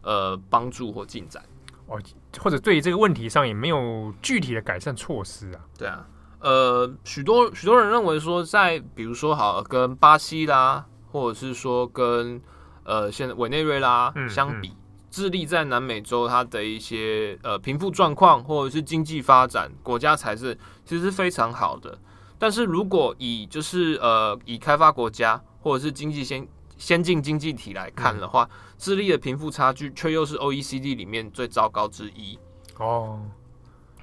[0.02, 1.42] 呃，帮助或进展，
[1.86, 2.00] 哦，
[2.38, 5.60] 或者对于这个问题上也没有具体的改善措施啊。
[5.76, 6.06] 对啊，
[6.40, 12.40] 呃，许多许多人认为说，在比如说好跟巴西啦，或者是说跟
[12.84, 14.76] 呃现在委内瑞拉相比，嗯嗯、
[15.10, 21.98] 智利在南美洲它的一些呃贫富状况或者是经济发展，国家财政其实是非常好的。
[22.38, 26.48] 但是如果以就是呃以开发国家或者是经济先
[26.80, 32.38] 先进经济体来看的话，嗯、智利的贫富差距却又是 OECD 里面最糟糕之一。
[32.78, 33.20] 哦，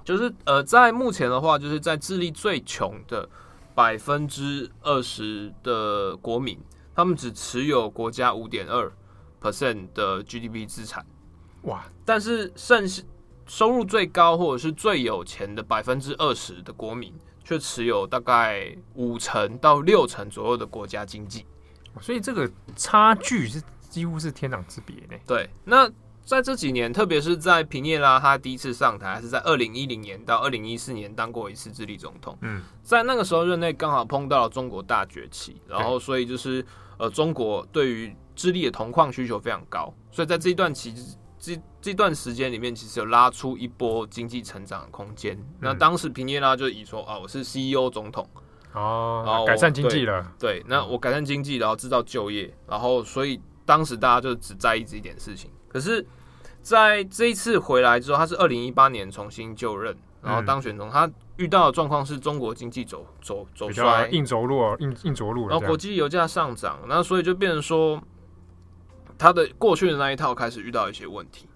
[0.06, 3.28] 就是呃，在目前的话，就是在智利最穷的
[3.74, 6.60] 百分之二十的国民，
[6.94, 8.94] 他们只持有国家五点二
[9.42, 11.04] percent 的 GDP 资产。
[11.64, 11.84] 哇！
[12.06, 13.02] 但是剩下
[13.48, 17.12] 收入最高或者是最有钱的百分之二十的国民，
[17.44, 21.44] 却持有大概五成到六成左右的国家经济。
[22.02, 25.22] 所以这个差距是几乎是天壤之别呢。
[25.26, 25.90] 对，那
[26.26, 32.38] 在这几年，特别是在皮涅拉他第一次上台，还是在二零一零年到二零一四年当过一次智利总统。
[32.42, 36.66] 嗯，在那个时候任内刚好碰到了中国大崛起，然后所以就是
[36.98, 40.94] 呃，中国对于智利的铜矿需求非常高，所以在这一段期
[41.40, 45.34] 这这段时间里面，其实有拉出一波经济成长的空间。
[45.38, 48.28] 嗯、那当时皮涅拉就以说啊，我是 CEO 总统
[48.78, 50.60] 哦，然后改善经济了对。
[50.60, 55.50] 对，那我改善经济，然后制造就业，然后所以当时大家就只在意这一点事情。
[55.68, 56.06] 可是，
[56.62, 68.02] 在这一次回来之后，他是二零一八年重新就任，然后当选中，他遇到的状况是中国经济走走走衰，硬着陆，硬硬着陆，然后国际油价上涨，那所以就变成说。
[69.20, 71.48] 他的过去的那一套开始遇到一些问题，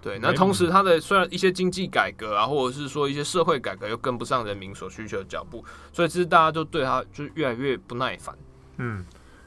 [0.00, 8.36] 对，那同时他的虽然一些经济改革啊，或者是说一些社会改革又跟不上人民所需求的脚步，所以其实大家就对他就越来越不耐烦。
[8.76, 9.04] 嗯，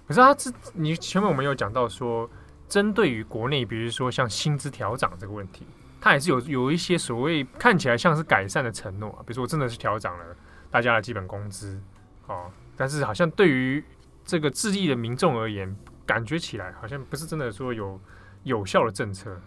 [0.08, 2.30] 可是他这你前面我们有讲到说，
[2.68, 5.66] 针对于国内，比如说像薪资调涨这个问题，
[6.00, 10.26] 他也是有有一些所谓看起来像是改善的承诺啊，比如说我真的是调涨了
[10.70, 11.80] 大家的基本工资，
[12.28, 13.84] 哦，但是好像对于
[14.26, 15.76] 这个智利的民众而言。
[16.04, 17.98] 感觉起来好像不是真的说有
[18.44, 19.40] 有效的政策。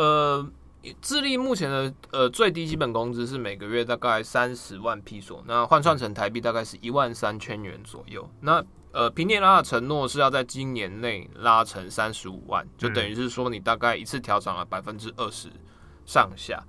[0.00, 0.46] 呃，
[1.02, 8.28] 智利目前的呃最低基本工资是每个月大概三十万披索，那换算成台币大概是一万三千元左右。
[8.40, 15.48] 那呃，平涅拉的承诺是要在今年内拉成三十五万，就等于是说你大概一次调涨了百分之二十
[16.06, 16.64] 上下。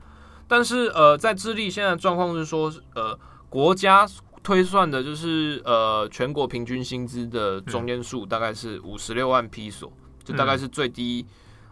[0.48, 3.17] 但是呃，在智利现在状况是说，呃，
[3.50, 4.08] 国家。
[4.44, 11.24] 推算的就是呃全国平均薪资的中间数大概是五十六万披索，就大概是最低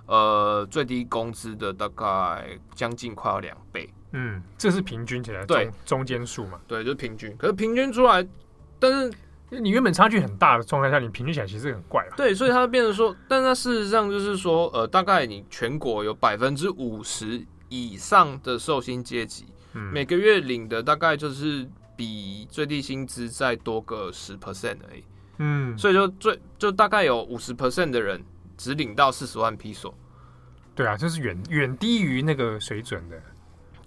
[0.10, 3.89] 呃最低工资的大概将近快要两倍。
[4.12, 6.60] 嗯，这是平均起来对中间数嘛？
[6.67, 7.34] 对，就是平均。
[7.38, 8.28] 可是平均出来，
[8.80, 9.12] 但是
[9.62, 12.13] 你原本差距很大的状态下，你平均起来其实很怪啊。
[12.17, 21.65] 对，所以它变成说，但它事实上就是说，呃，大概你全国有百分之五十以上的受薪阶级，每个月领的大概就是。
[22.00, 25.04] 比最低薪资再多个十 percent 而已，
[25.39, 28.24] 嗯，所以就最就大概有五十 percent 的人
[28.60, 29.98] 只领到四十万披索，
[30.76, 33.17] 对啊，这是远远低于那个水准的。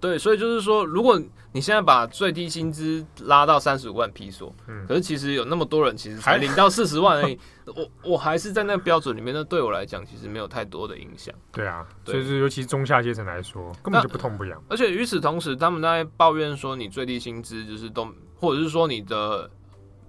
[0.01, 11.33] 对，所以就是说，如果你现在把最低薪资拉到三十五万披索，嗯，可是其实有那么多人其实才领到四十万而已，我我还是在那个标准里面，那对我来讲其实没有太多的影响。
[11.51, 14.61] 对啊，所以是尤其中下阶层来说，根本就不痛不痒。
[14.67, 18.05] 而且与此同时，他们在抱怨说你最低薪资就是都，
[18.35, 19.49] 或者是说你的。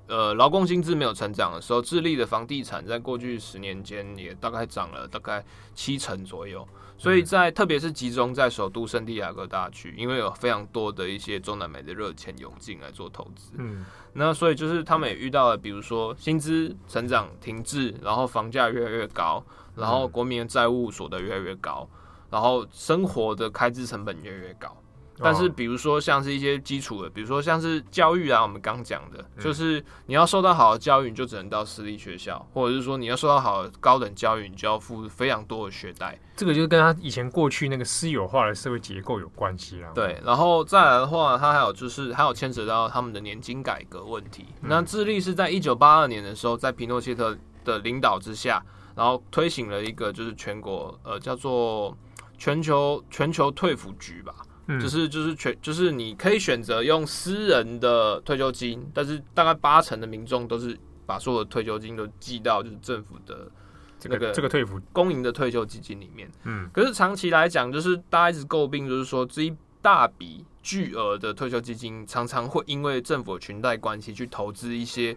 [0.07, 6.67] 呃，劳工薪资没有成长的时候，智利的房地产在过去十年间也大概涨了大概七成左右。
[6.97, 13.51] 所以在特别是集中在首都圣地亚哥大区，因为有非常多的一些中南美的热钱涌进来做投资。
[13.57, 21.89] 嗯，那所以就是他们也遇到了，比如说薪资成长停滞，然后房价越来越高，然后国民的债务所得越来越高，
[22.31, 24.77] 然后生活的开支成本越来越高。
[25.23, 36.19] 但是，比如说像是一些基础的，比如说像是教育啊，我们刚讲的，就是你要受到好的教育，你就只能到私立学校，或者是说你要受到好的高等教育，你就要付非常多的学贷。
[36.37, 39.93] 这个就是跟他以前过去那个私有化的社会结构有关系啦。
[39.95, 44.47] 对，然后再来的话，它还有就是还有牵扯到他们的年金改革问题。
[44.63, 48.61] 那智利是在一九八二年的时候，在皮诺切特的领导之下，
[48.97, 51.97] 然后推行了一个就是全国呃叫做
[52.37, 54.35] 全球全球退抚局吧。
[54.81, 63.51] 就是就是全就是你可以选择用私人的退休金，但是大概八成的民众都是把所有的退休金都寄到就是政府的
[63.99, 66.31] 这个这个退服公营的退休基金里面。
[66.45, 75.15] 嗯，可是长期来讲，就是大家一直诟病，就是说这一大笔巨额的退休基金常常会因为政府的裙带关系去投资一些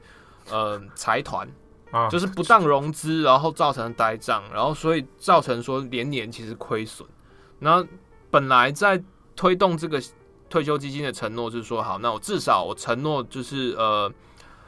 [0.49, 1.47] 呃财团
[1.91, 7.07] 啊， 就是不当融资，然后造成呆账，然后所以造成说连年其实亏损。
[7.60, 7.81] 那
[8.29, 9.01] 本来在
[9.38, 10.02] 推动这个
[10.50, 14.12] 退休基金的承诺就是说，好，那我至少我承诺就是呃，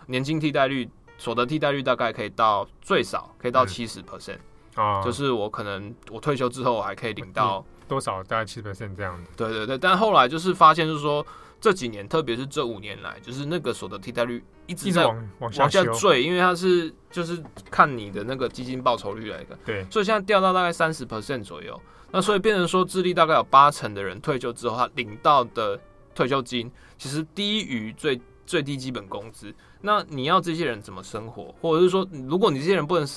[0.06, 4.38] 年金替代率、所得替代率大概可以到最少可以到七十 percent
[4.76, 8.22] 啊，就是我可能我退休之后我还可以领到多少？
[8.24, 9.32] 大概七十 percent 这样子。
[9.36, 11.26] 对对对，但后来就是发现就是说
[11.62, 21.80] 这几年，特别是这五年来，就是那个所得替代率一直在往往下坠，因为它是就是看你的那个基金报酬率来的，对，所以现在掉到大概三十 percent 左右。
[22.12, 25.80] 那所以变成说，智利大概有八成的人退休之后，他领到的
[26.16, 29.54] 退休金其实低于最最低基本工资。
[29.82, 31.54] 那你要这些人怎么生活？
[31.62, 33.08] 或者是说，如果你这些人不能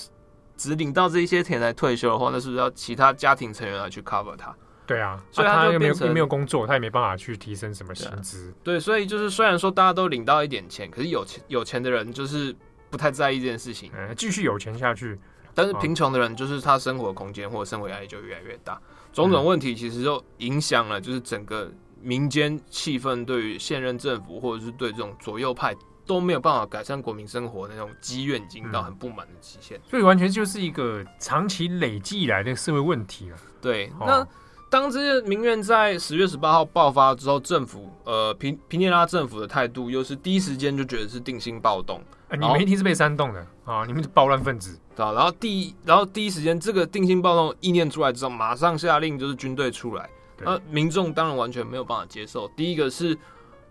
[0.58, 4.54] 只领到这一些钱来退休的话，那是不是要其他家庭成员来去 cover 他？
[4.92, 8.52] 对啊，所以他又没有没有工作，他也没办法去提升什么薪资。
[8.62, 12.54] 对，所以就是虽然说大家都领到一点钱，可是有钱有钱的人就是
[12.90, 15.18] 不太在意这件事情，嗯、继续有钱下去。
[15.54, 18.80] 但是贫穷的人，就是他生活空间或者生活压力就越来越大，
[19.12, 25.76] 种种问题其实就影响了，就是整个民间气氛对于现任政府或者是对这种左右派
[26.06, 33.36] 都没有办法改善国民生活的那种积怨，已经到很不满的极限，所以完全就是一个长期累积以来的社会问题了。
[33.60, 34.26] 对，那
[34.72, 42.02] 当这些民怨在十月十八号爆发之后，政府呃皮皮涅拉政府的态度又是第一时间就觉得是定性暴动。
[42.28, 43.84] 欸、你们一定是被煽动的啊！
[43.86, 50.08] 你们是暴乱分子，对，然后第一，然后第一时间这个定性暴动意念出来之后，马上下令就是军队出来。
[50.38, 52.48] 那民众当然完全没有办法接受。
[52.56, 53.14] 第一个是，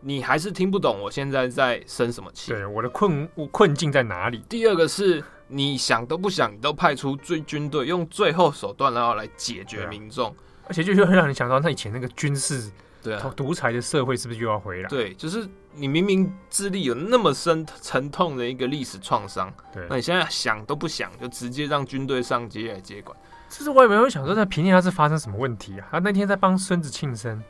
[0.02, 2.52] 你还是听不懂我现在在生什么气？
[2.52, 4.44] 对，我的困我困境在哪里？
[4.48, 10.36] 第二个是，你想都不想，你都派出最军队用最后手段然后来解决民众，啊，
[10.68, 12.72] 而且就是会让人想到他以前那个军事。
[13.04, 14.88] 对啊，独裁的社会是不是又要回来？
[14.88, 23.18] 对，就是你明明智力有那么深沉痛的一个历史创伤，对，那你现在想都不想，就直接让军队上街来接管。
[23.50, 25.88] 其实我也没有想说，在平定他是发生什么问题啊？
[25.94, 27.44] 他那天在帮孙子庆生，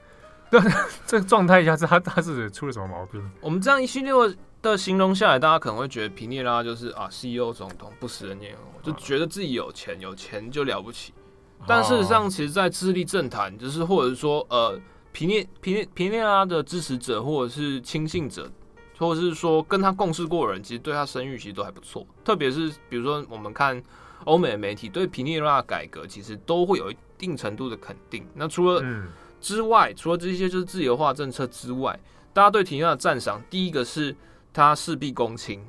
[0.50, 0.62] 对，
[1.06, 3.22] 这个状态下是他他是出了什么毛病？
[3.42, 4.14] 我们这样一系列
[4.62, 11.14] 的形容下来，大家可能会觉得皮涅拉就是啊，CEO 总统不食人间烟火，就觉得自己有钱，有钱就了不起。
[11.68, 14.80] 但事实上，其实，在智利政坛，就是或者是说呃。
[15.14, 18.50] 皮涅皮涅皮涅拉的支持者，或者是亲信者，
[18.98, 22.08] 或者是说跟他共事过的人，其实对他声誉其实都还不错。
[22.24, 23.84] 特别是比如说，我们看
[24.24, 28.26] 欧美的媒体对皮涅拉的改革，其实都会有一定程度的肯定。
[28.36, 28.82] 那除了
[29.42, 32.00] 之外，除了这些就是自由化政策之外，
[32.32, 34.16] 大家对皮涅拉的赞赏，第一个是
[34.54, 35.62] 他事必躬亲，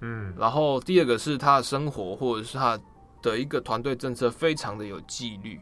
[0.00, 2.80] 嗯，然后第二个是他的生活或者是他
[3.30, 5.60] 的一个团队政策非常的有纪律。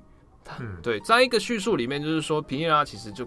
[0.60, 3.26] 嗯，对，在一个叙述里面，就是说皮涅拉其实就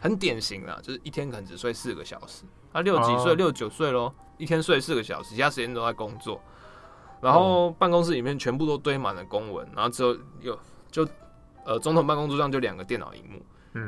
[0.00, 2.44] 很典型了，就是一天可能只睡四个小时。
[2.72, 6.40] 他六几岁，六九岁喽，一天睡四个小时，其他时间都在工作。
[7.20, 10.58] 然后办公室里面全部都堆满了公文，然后只有有
[10.90, 11.08] 就
[11.64, 13.40] 呃总统办公桌上就两个电脑荧幕。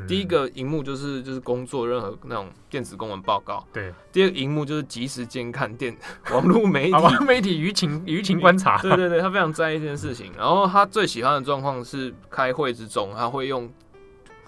[0.06, 3.92] 第一个荧幕就是就是工作任何那种电子公文报告，对。
[4.12, 5.96] 第二个荧幕就是及时监看电
[6.30, 8.80] 网络媒体，网络媒体舆情舆情观察。
[8.80, 10.32] 对对对，他非常在意这件事情。
[10.36, 13.70] 然后他最喜欢的状况是开会之中，他会用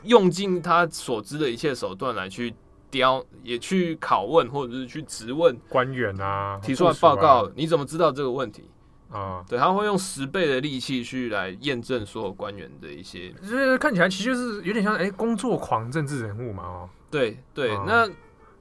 [0.04, 2.54] 用尽他所知的一切手段来去
[2.90, 8.69] 刁，也去拷问或者是去质问官员啊，提出来报告，你怎么知道这个问题？
[9.10, 18.06] 啊，对，他会用十倍的力气去来验证所有官员的一些，就是看起来其实就是有点像哎、欸，工作狂政治人物嘛，哦，对对，那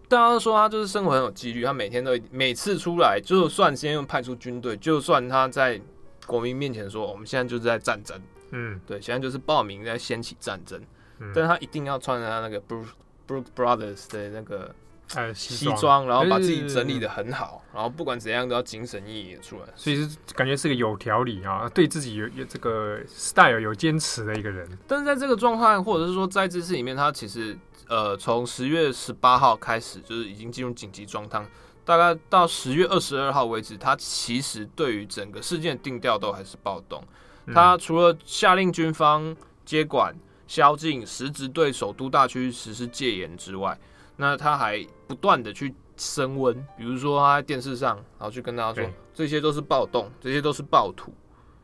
[0.07, 5.79] 大家都说他就是生活很有纪律，他每天都每次出来，就算先用派出军队，就算他在
[6.25, 8.19] 国民面前说我们现在就是在战争，
[8.51, 10.81] 嗯，对，现在就是报名在掀起战争，
[11.19, 12.87] 嗯、但是他一定要穿着他那个 Brook
[13.27, 14.73] Brook Brothers 的那个。
[15.33, 24.69] 西装，然后把自己整理得很好，然后不管怎样都要精神奕奕的出来，所以是感觉是个有条理啊，对自己有有这个 style 有坚持的一个人。
[24.87, 31.43] 但是在这个状态，或者是说在这次里面，他其实呃从十月十八号开始就是已经进入紧急状态，
[31.83, 37.03] 大概到十月二十二号为止，他其实对于整个事件的定调都还是暴动。
[37.51, 43.75] 他除了下令军方接管、宵禁，实质对首都大区实施戒严之外，
[44.21, 51.13] 那他还不断的去升温，比如说他在电视上，然后去跟大家说，这些都是暴动，这些都是暴徒。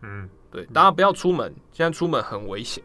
[0.02, 2.82] 嗯，对，大家不要出门，现在出门很危险。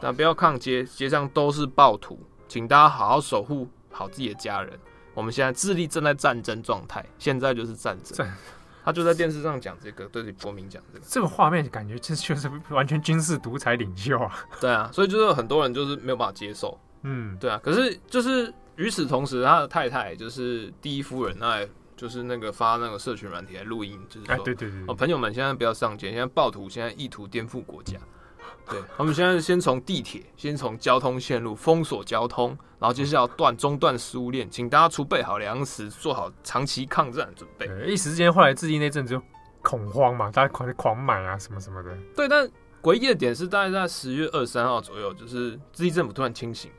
[0.00, 4.76] 但，不要抗街，街上都是暴徒，请大家好好守护好自己的家人。
[5.14, 8.18] 我们现在智利正在战争状态，现在就是战争。
[8.18, 8.36] 战
[8.84, 14.34] 他就在电视上讲这个，对国民讲这个，这个画面感觉这就是完全军事独裁领袖啊。
[14.60, 16.76] 对啊，所以就是很多人就是没有办法接受。
[17.02, 18.52] 嗯，对啊，可是就是。
[18.76, 27.98] 与此同时，他的太太就是第一夫人，那就是那个发那个社群软体来录音，就是说，对对对，哦，朋友们现在不要上街，现在暴徒现在意图颠覆国家，
[28.68, 32.48] 对，他们现在先从地铁，先从交通线路封锁交通，
[32.80, 37.68] 然后接下来断中断食物链，请大家储备好粮食，做好长期抗战的准备。
[37.86, 39.22] 一时之间，后来自己那阵子就
[39.62, 41.96] 恐慌嘛，大家狂狂买啊什么什么的。
[42.16, 42.50] 对，但
[42.82, 46.72] 诡异的点是，大概在十月二十三号左右，就是智利政府突然清醒。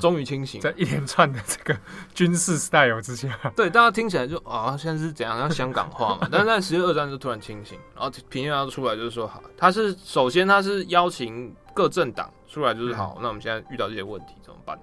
[0.00, 1.78] 终于清醒，在一连串的这个
[2.14, 5.38] 军事 style 之下，对大家听起来就啊，现在是怎样？
[5.38, 6.28] 像香港话嘛？
[6.32, 14.78] 但是在十月二战就突然清醒，然后平原要出来就是说，好，他是首先他是邀请各政党出来，就是好，那我们现在遇到这些问题怎么办？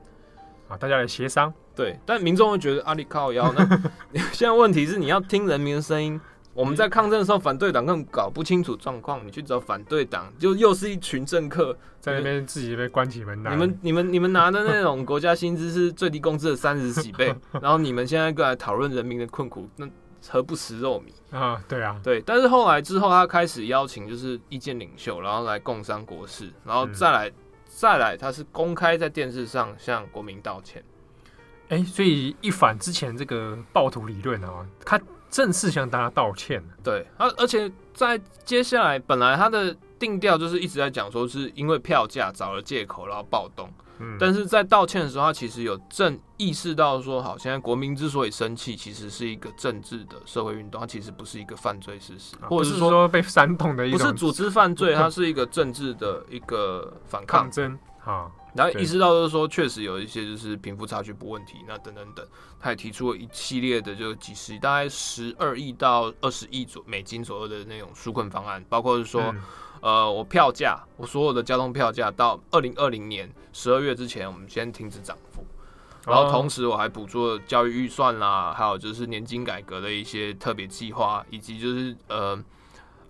[0.68, 1.54] 啊，大家来协商。
[1.74, 3.66] 对，但民众会觉得阿里靠腰，那
[4.34, 6.20] 现在问题是你要听人民的声音。
[6.54, 13.52] 我们在抗争的时候，反对党更搞不清楚状况，你去找反对党，就又是一群政客在那边自己被关起门来。
[13.52, 19.88] 你们、你们、你们拿的那种国家薪资是最低工资的三十几倍， 然后你们现在过来讨论人民的困苦，那
[20.30, 21.64] 何不食肉糜 啊？
[21.68, 22.22] 对啊，对。
[22.22, 27.34] 但是后来之后，他开始邀请就是意见领袖，然后来共商国事，然后再来、嗯、
[27.68, 30.84] 再来，他是公开在电视上向国民道歉。
[31.70, 35.00] 哎，所以一反之前这个暴徒理论啊，他
[35.32, 36.64] 正式向大家道歉。
[36.84, 43.68] 对，而而且在接下来，本来他的定调就是一直在讲说是因为票价找了借口然后暴动。
[44.20, 58.26] 但是在道歉的时候，他其实有正意识到说，好，现在国民之所以生气，其实是一个政治的社会运动，它其实不是一个犯罪事实，或者是说被煽动的一种，不是组织犯罪，它是一个政治的一个反抗争啊。
[58.54, 62.26] 然后意识到就是说，确实有一些就是贫富差距不问题，那等等等，
[62.60, 69.34] 他也提出了一系列的就几十大概十二亿到二十亿左美金左右的那种纾困方案，包括是说。
[69.84, 75.44] 呃，我票价，我所有的交通票价到二零二零年十二月之前，我们先停止涨幅。
[76.06, 82.40] 然后同时我还补助了教育预算啦，还有就是年金改革的一些特别计划，以及就是呃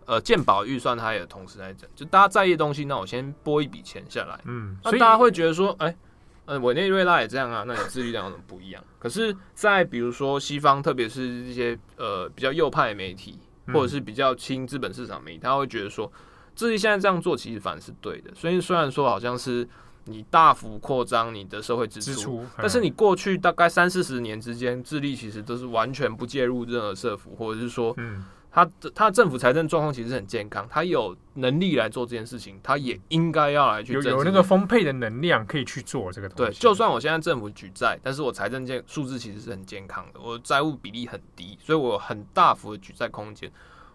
[0.06, 1.90] 呃鉴宝预算，它也同时在整。
[1.96, 4.40] 就大家在意的东西，那我先拨一笔钱下来。
[4.46, 5.98] 嗯，所以大家会觉得说，哎、欸，
[6.46, 8.84] 呃，委内瑞拉也这样啊，那你智利这样有什么不一样？
[9.00, 16.12] 可是，在比如说西方，特别是一些呃比较右派媒体，或者是比较亲资本市场媒体，他会觉得说。
[16.54, 19.68] 智利现在这样做其实反而是对的，所以虽然说好像是
[20.04, 36.52] 你大幅扩张你的社会支出，支出但是你过去大概三四十年之间，智利其实都是完全不介入任何社福，或者是说，嗯，他他政府财政状况其实很健康，他有能力来做这件事情，他也应该要来去有有那个丰沛的能量可以去做这个东西。
[36.52, 43.50] 对，就算我现在政府举债，但是我财政健数字其实是很健康的，我债务比例很低，所以我有很大幅的举债空间。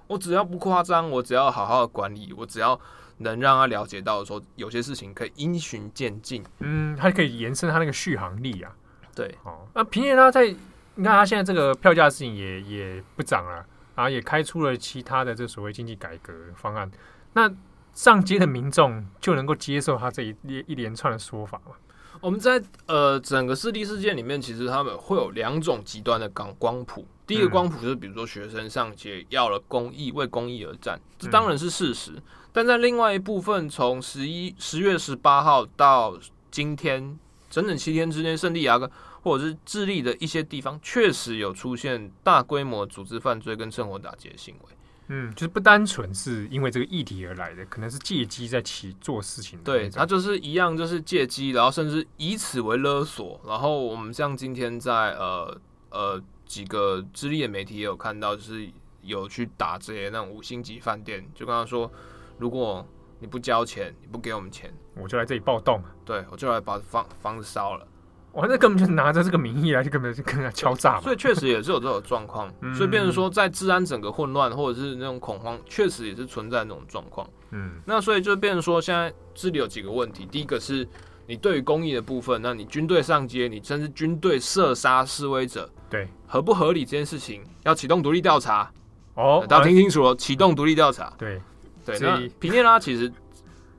[0.07, 2.81] 我只要不夸张，我只要好好的管理，我只要
[3.19, 8.73] 能让他了解到说有些事情可以因循渐进，嗯，它可以延伸他那个续航力啊。
[9.15, 10.47] 对，哦，那平耶拉在
[10.95, 13.67] 你看他现在这个票价的事情也也不涨了，
[13.97, 16.89] 然后也开出了其他的这所谓经济改革方案，
[17.33, 17.51] 那
[17.93, 20.37] 上街的民众就能够接受他这一
[20.67, 21.73] 一连串的说法吗？
[22.21, 27.07] 我们在呃整个四地事件里面，其实他们会有两种极端的光光谱。
[27.27, 32.13] 第一个光谱就是，比如说学生上街要了公益，为公益而战，这当然是事实。
[32.53, 36.19] 但在另外一部分，从十一十月十八号到
[36.51, 37.19] 今天
[37.51, 38.91] 整整七天之间，圣地亚哥
[39.27, 44.77] 或者是智利的一些地方，确实有出现大规模组织犯罪跟趁火打劫的行为。
[45.09, 49.59] 嗯，就是不单纯是因为这个议题而来的，可能是借机在起做事情。
[49.65, 53.41] 对，他就是一样，就是借机，然后甚至以此为勒索。
[53.45, 55.61] 然后我们像今天在呃
[55.91, 58.71] 呃几个智利的媒体也有看到，就是
[59.03, 61.91] 有去打这些那种五星级饭店，就跟他说，
[62.39, 62.87] 如果
[63.19, 65.83] 你不交钱，你不给我们钱，我就来这里暴动。
[66.05, 67.89] 对，我就来把房房子烧了。
[68.37, 71.01] 我那根本就拿着这个名义来，就根本就跟他敲诈。
[71.01, 77.27] 所以确实也是有这种状况，所以变成说，在治安整个混乱或者是那种恐慌，确实也是存在那种状况。
[77.53, 80.29] 嗯，那所以就变成说，现在这里有几个问题。
[80.31, 80.87] 第一个是
[81.27, 88.71] 你对于公益的部分，那你军队上街，你甚至军队射杀示威者，对，合不合理这件事情，要启动独立调查。
[89.15, 91.11] 哦，大家听清楚了，启动独立调查。
[91.17, 91.41] 对，
[91.87, 91.99] 对。
[92.01, 93.11] 那平耶拉其实。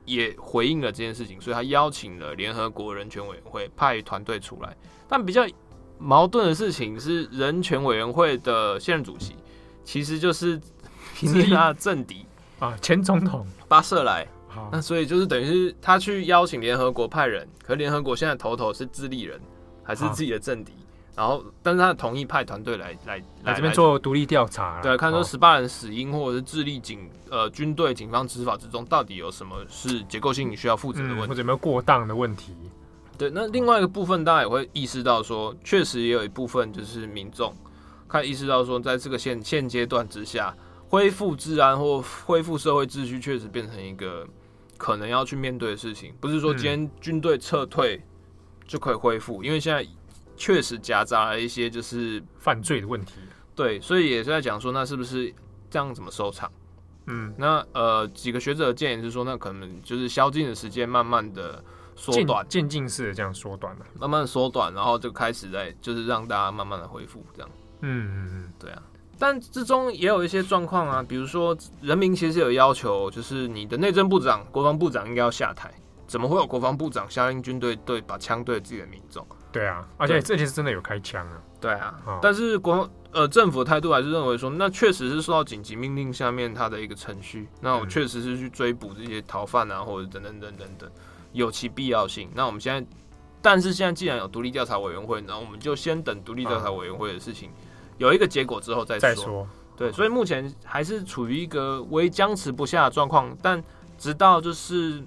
[0.08, 4.76] 也回应了这件事情，所以他邀请了联合国人权委员会派团队出来。
[5.06, 5.46] 但比较
[5.98, 9.36] 矛盾的事情是，人权委员会的现任主席
[9.84, 10.60] 其实就是
[11.14, 12.24] 平耶拉的政敌
[12.58, 14.26] 啊，前总统巴瑟莱。
[14.72, 19.40] 那所以就是等于是他去邀请联合国派人，可联合国现在头头是智利人，
[19.84, 20.72] 还是自己的政敌？
[21.18, 32.54] 然后，但是他同意派团队来来来这边做独立调查，对，看说十八人死因，或者是智利警呃军队警方执法之中，到底有什么是结构性需要负责的问题，或者有没有过当的问题？
[33.18, 37.52] 对，那另外一个部分，大家也会意识到说，确实也有一部分就是民众
[38.08, 40.56] 开始意识到说，在这个现现阶段之下，
[40.88, 44.24] 恢复治安或恢复社会秩序，确实变成一个
[44.76, 46.14] 可能要去面对的事情。
[46.20, 48.00] 不是说今天军队撤退
[48.68, 49.84] 就可以恢复，因为现在。
[50.38, 53.14] 确实夹杂了一些就是犯罪的问题，
[53.54, 55.34] 对，所以也是在讲说，那是不是
[55.68, 56.50] 这样怎么收场？
[57.06, 61.62] 嗯，那呃几个学者的建议是说，那可能就是宵禁的时间慢慢的
[61.96, 67.50] 缩短，渐进式的这样缩短了，慢慢的缩短，然后就开始在就是让大家慢慢的恢复这样。
[67.80, 68.82] 嗯嗯嗯，对啊，
[69.18, 75.72] 但之中也有一些状况啊，比如说人民其实有要求，就是你的内政部长、国防部长应该要下台，
[76.06, 79.26] 怎么会有国防部长下令军队对把枪对自己的民众？
[79.50, 81.42] 对啊，而且这其实真的有开枪啊。
[81.60, 90.88] 对啊，哦、但是国呃政府的态度还是认为说，那确实是受到紧急命令下面它的一个程序，那我确实是去追捕这些逃犯啊，或者等等等等等，
[91.32, 92.30] 有其必要性。
[92.32, 92.88] 那我们现在，
[93.42, 97.50] 但是现在既然有独立调查委员会，那我们就先等独立调查委员会的事情
[97.96, 99.08] 有一个结果之后再说。
[99.08, 103.60] 再说，对，所以目前还是处于一个微僵持不下的状况，但
[103.98, 105.02] 直到就是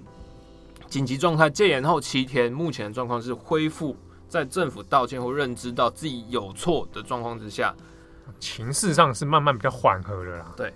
[0.86, 3.96] 紧急状态戒严后七天，目前的状况是恢复。
[4.32, 7.74] 在政府道歉或认知到自己有错的状况之下，
[8.40, 10.54] 情势上是慢慢比较缓和的啦。
[10.56, 10.72] 对，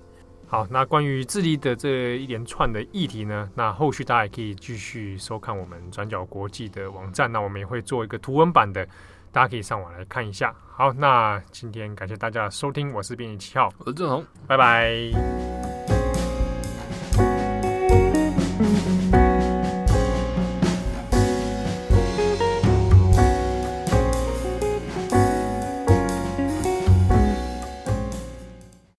[0.46, 8.86] 好，那关于智利的这一连串的议题呢，那后续大家也可以继续收看我们转角国际的网站，那我们也会做一个图文版的，
[9.32, 10.54] 大家可以上网来看一下。
[10.74, 15.55] 好，那今天感谢大家的收听，我是编辑七号，我是郑红，拜拜。